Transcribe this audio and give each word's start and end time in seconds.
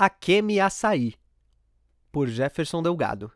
Akemi 0.00 0.60
Açaí, 0.60 1.16
por 2.12 2.28
Jefferson 2.28 2.80
Delgado. 2.80 3.32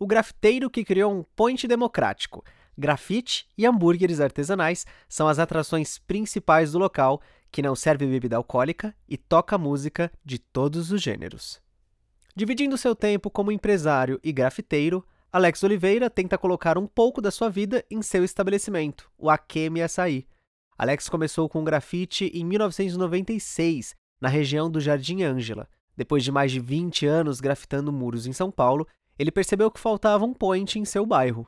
O 0.00 0.04
grafiteiro 0.04 0.68
que 0.68 0.84
criou 0.84 1.12
um 1.12 1.22
point 1.22 1.68
democrático. 1.68 2.44
Grafite 2.76 3.46
e 3.56 3.64
hambúrgueres 3.64 4.20
artesanais 4.20 4.84
são 5.08 5.28
as 5.28 5.38
atrações 5.38 5.96
principais 5.96 6.72
do 6.72 6.78
local, 6.80 7.22
que 7.52 7.62
não 7.62 7.76
serve 7.76 8.04
bebida 8.04 8.36
alcoólica 8.36 8.92
e 9.08 9.16
toca 9.16 9.56
música 9.56 10.10
de 10.24 10.40
todos 10.40 10.90
os 10.90 11.00
gêneros. 11.00 11.62
Dividindo 12.34 12.76
seu 12.76 12.96
tempo 12.96 13.30
como 13.30 13.52
empresário 13.52 14.18
e 14.24 14.32
grafiteiro, 14.32 15.06
Alex 15.32 15.62
Oliveira 15.62 16.10
tenta 16.10 16.36
colocar 16.36 16.78
um 16.78 16.86
pouco 16.88 17.22
da 17.22 17.30
sua 17.30 17.48
vida 17.48 17.84
em 17.88 18.02
seu 18.02 18.24
estabelecimento, 18.24 19.08
o 19.16 19.30
Akemi 19.30 19.82
Açaí. 19.82 20.26
Alex 20.76 21.08
começou 21.08 21.48
com 21.48 21.62
grafite 21.62 22.24
em 22.34 22.44
1996, 22.44 23.99
na 24.20 24.28
região 24.28 24.70
do 24.70 24.80
Jardim 24.80 25.22
Ângela. 25.22 25.68
Depois 25.96 26.22
de 26.22 26.30
mais 26.30 26.52
de 26.52 26.60
20 26.60 27.06
anos 27.06 27.40
grafitando 27.40 27.92
muros 27.92 28.26
em 28.26 28.32
São 28.32 28.50
Paulo, 28.50 28.86
ele 29.18 29.30
percebeu 29.30 29.70
que 29.70 29.80
faltava 29.80 30.24
um 30.24 30.34
point 30.34 30.78
em 30.78 30.84
seu 30.84 31.04
bairro. 31.04 31.46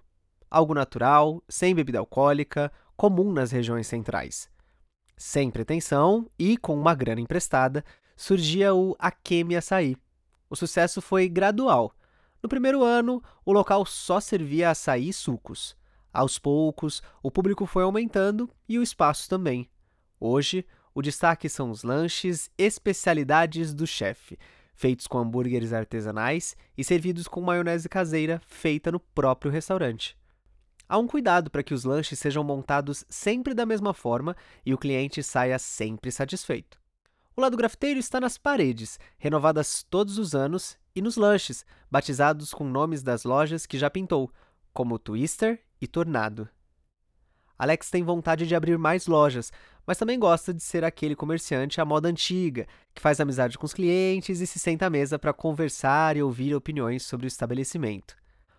Algo 0.50 0.74
natural, 0.74 1.42
sem 1.48 1.74
bebida 1.74 1.98
alcoólica, 1.98 2.70
comum 2.96 3.32
nas 3.32 3.50
regiões 3.50 3.86
centrais. 3.86 4.50
Sem 5.16 5.50
pretensão 5.50 6.28
e 6.38 6.56
com 6.56 6.78
uma 6.78 6.94
grana 6.94 7.20
emprestada, 7.20 7.84
surgia 8.16 8.74
o 8.74 8.94
Akemi 8.98 9.56
Açaí. 9.56 9.96
O 10.50 10.56
sucesso 10.56 11.00
foi 11.00 11.28
gradual. 11.28 11.94
No 12.42 12.48
primeiro 12.48 12.82
ano, 12.82 13.22
o 13.44 13.52
local 13.52 13.86
só 13.86 14.20
servia 14.20 14.70
açaí 14.70 15.08
e 15.08 15.12
sucos. 15.12 15.76
Aos 16.12 16.38
poucos, 16.38 17.00
o 17.22 17.30
público 17.30 17.64
foi 17.64 17.84
aumentando 17.84 18.50
e 18.68 18.78
o 18.78 18.82
espaço 18.82 19.28
também. 19.30 19.70
Hoje, 20.20 20.66
o 20.94 21.02
destaque 21.02 21.48
são 21.48 21.70
os 21.70 21.82
lanches 21.82 22.50
especialidades 22.58 23.72
do 23.72 23.86
chefe, 23.86 24.38
feitos 24.74 25.06
com 25.06 25.18
hambúrgueres 25.18 25.72
artesanais 25.72 26.56
e 26.76 26.84
servidos 26.84 27.28
com 27.28 27.40
maionese 27.40 27.88
caseira 27.88 28.40
feita 28.46 28.92
no 28.92 29.00
próprio 29.00 29.50
restaurante. 29.50 30.16
Há 30.88 30.98
um 30.98 31.06
cuidado 31.06 31.50
para 31.50 31.62
que 31.62 31.72
os 31.72 31.84
lanches 31.84 32.18
sejam 32.18 32.44
montados 32.44 33.04
sempre 33.08 33.54
da 33.54 33.64
mesma 33.64 33.94
forma 33.94 34.36
e 34.66 34.74
o 34.74 34.78
cliente 34.78 35.22
saia 35.22 35.58
sempre 35.58 36.12
satisfeito. 36.12 36.78
O 37.34 37.40
lado 37.40 37.56
grafiteiro 37.56 37.98
está 37.98 38.20
nas 38.20 38.36
paredes, 38.36 39.00
renovadas 39.16 39.82
todos 39.82 40.18
os 40.18 40.34
anos, 40.34 40.76
e 40.94 41.00
nos 41.00 41.16
lanches, 41.16 41.64
batizados 41.90 42.52
com 42.52 42.64
nomes 42.64 43.02
das 43.02 43.24
lojas 43.24 43.64
que 43.64 43.78
já 43.78 43.88
pintou, 43.88 44.30
como 44.74 44.98
Twister 44.98 45.58
e 45.80 45.86
Tornado. 45.86 46.46
Alex 47.62 47.90
tem 47.90 48.02
vontade 48.02 48.44
de 48.44 48.56
abrir 48.56 48.76
mais 48.76 49.06
lojas, 49.06 49.52
mas 49.86 49.96
também 49.96 50.18
gosta 50.18 50.52
de 50.52 50.60
ser 50.60 50.82
aquele 50.82 51.14
comerciante 51.14 51.80
à 51.80 51.84
moda 51.84 52.08
antiga, 52.08 52.66
que 52.92 53.00
faz 53.00 53.20
amizade 53.20 53.56
com 53.56 53.64
os 53.64 53.72
clientes 53.72 54.40
e 54.40 54.48
se 54.48 54.58
senta 54.58 54.86
à 54.86 54.90
mesa 54.90 55.16
para 55.16 55.32
conversar 55.32 56.16
e 56.16 56.22
ouvir 56.24 56.56
opiniões 56.56 57.04
sobre 57.04 57.24
o 57.24 57.28
estabelecimento. 57.28 58.16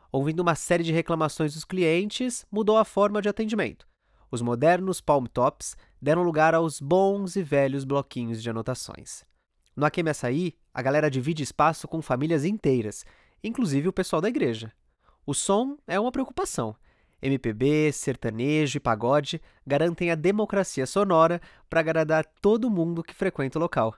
Ouvindo 0.09 0.39
uma 0.39 0.55
série 0.55 0.85
de 0.85 0.93
reclamações 0.93 1.53
dos 1.53 1.65
clientes, 1.65 2.45
mudou 2.49 2.77
a 2.77 2.85
forma 2.85 3.21
de 3.21 3.27
atendimento. 3.27 3.85
Os 4.31 4.41
modernos 4.41 5.01
palm 5.01 5.25
tops 5.25 5.75
deram 6.01 6.23
lugar 6.23 6.55
aos 6.55 6.79
bons 6.79 7.35
e 7.35 7.43
velhos 7.43 7.83
bloquinhos 7.83 8.41
de 8.41 8.49
anotações. 8.49 9.25
No 9.75 9.85
Akemi 9.85 10.11
Açaí, 10.11 10.55
a 10.73 10.81
galera 10.81 11.11
divide 11.11 11.43
espaço 11.43 11.89
com 11.89 12.01
famílias 12.01 12.45
inteiras, 12.45 13.03
inclusive 13.43 13.89
o 13.89 13.93
pessoal 13.93 14.21
da 14.21 14.29
igreja. 14.29 14.71
O 15.25 15.33
som 15.33 15.77
é 15.85 15.99
uma 15.99 16.11
preocupação. 16.11 16.73
MPB, 17.23 17.93
sertanejo 17.93 18.77
e 18.77 18.79
pagode 18.81 19.41
garantem 19.65 20.11
a 20.11 20.15
democracia 20.15 20.85
sonora 20.85 21.41
para 21.69 21.79
agradar 21.79 22.25
todo 22.41 22.69
mundo 22.69 23.01
que 23.01 23.15
frequenta 23.15 23.57
o 23.57 23.61
local. 23.61 23.95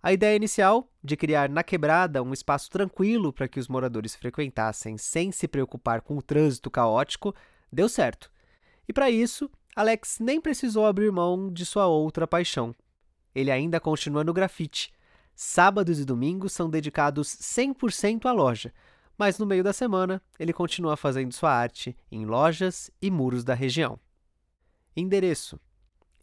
A 0.00 0.12
ideia 0.12 0.36
inicial, 0.36 0.88
de 1.02 1.16
criar 1.16 1.48
na 1.48 1.64
quebrada 1.64 2.22
um 2.22 2.32
espaço 2.32 2.70
tranquilo 2.70 3.32
para 3.32 3.48
que 3.48 3.58
os 3.58 3.66
moradores 3.66 4.14
frequentassem 4.14 4.96
sem 4.96 5.32
se 5.32 5.48
preocupar 5.48 6.02
com 6.02 6.16
o 6.16 6.22
trânsito 6.22 6.70
caótico, 6.70 7.34
deu 7.72 7.88
certo. 7.88 8.30
E 8.86 8.92
para 8.92 9.10
isso, 9.10 9.50
Alex 9.74 10.18
nem 10.20 10.40
precisou 10.40 10.86
abrir 10.86 11.10
mão 11.10 11.52
de 11.52 11.66
sua 11.66 11.86
outra 11.86 12.26
paixão. 12.26 12.72
Ele 13.34 13.50
ainda 13.50 13.80
continua 13.80 14.22
no 14.22 14.32
grafite. 14.32 14.92
Sábados 15.34 15.98
e 15.98 16.04
domingos 16.04 16.52
são 16.52 16.70
dedicados 16.70 17.28
100% 17.28 18.26
à 18.26 18.32
loja, 18.32 18.72
mas 19.16 19.38
no 19.38 19.46
meio 19.46 19.62
da 19.62 19.72
semana 19.72 20.22
ele 20.38 20.52
continua 20.52 20.96
fazendo 20.96 21.32
sua 21.32 21.52
arte 21.52 21.96
em 22.10 22.24
lojas 22.24 22.90
e 23.00 23.10
muros 23.10 23.44
da 23.44 23.54
região. 23.54 23.98
Endereço: 24.96 25.58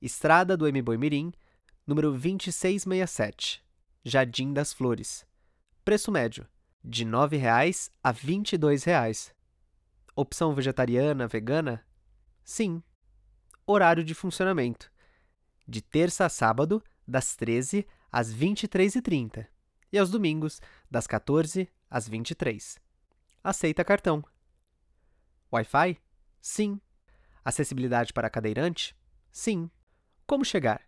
Estrada 0.01 0.55
do 0.57 0.67
M. 0.67 0.81
Mirim, 0.97 1.31
número 1.85 2.11
2667, 2.11 3.63
Jardim 4.03 4.53
das 4.53 4.73
Flores. 4.73 5.25
Preço 5.83 6.11
médio: 6.11 6.47
de 6.83 7.03
R$ 7.03 7.11
9,00 7.11 7.91
a 8.03 8.11
R$ 8.11 8.17
22,00. 8.17 9.33
Opção 10.15 10.53
vegetariana, 10.53 11.27
vegana? 11.27 11.85
Sim. 12.43 12.83
Horário 13.65 14.03
de 14.03 14.13
funcionamento: 14.13 14.91
de 15.67 15.81
terça 15.81 16.25
a 16.25 16.29
sábado, 16.29 16.83
das 17.07 17.35
13 17.35 17.85
às 18.11 18.33
23h30 18.33 19.47
e 19.91 19.97
aos 19.97 20.09
domingos, 20.09 20.61
das 20.89 21.05
14 21.07 21.69
às 21.91 22.07
23. 22.07 22.79
Aceita 23.43 23.83
cartão. 23.83 24.23
Wi-Fi? 25.51 25.97
Sim. 26.41 26.79
Acessibilidade 27.43 28.13
para 28.13 28.29
cadeirante? 28.29 28.95
Sim. 29.29 29.69
Como 30.25 30.45
chegar? 30.45 30.81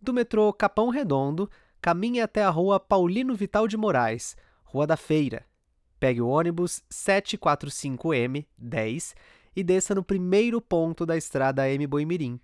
Do 0.00 0.14
metrô 0.14 0.52
Capão 0.52 0.90
Redondo, 0.90 1.50
caminhe 1.80 2.20
até 2.20 2.44
a 2.44 2.50
rua 2.50 2.78
Paulino 2.78 3.34
Vital 3.34 3.66
de 3.66 3.76
Moraes, 3.76 4.36
Rua 4.62 4.86
da 4.86 4.96
Feira. 4.96 5.44
Pegue 5.98 6.20
o 6.20 6.28
ônibus 6.28 6.82
745M 6.92 8.46
10 8.56 9.14
e 9.56 9.64
desça 9.64 9.94
no 9.94 10.04
primeiro 10.04 10.60
ponto 10.60 11.06
da 11.06 11.16
estrada 11.16 11.68
M 11.68 11.86
Boimirim. 11.86 12.38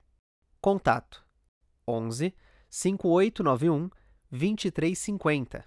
Contato: 0.61 1.25
11 1.87 2.35
5891 2.69 3.91
2350. 4.31 5.65